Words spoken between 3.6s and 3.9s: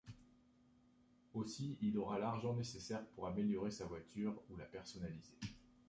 sa